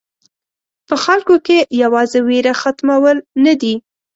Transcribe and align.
په 0.87 0.95
خلکو 1.03 1.35
کې 1.45 1.57
یوازې 1.83 2.19
وېره 2.27 2.53
ختمول 2.61 3.17
نه 3.45 3.53
دي. 3.61 3.75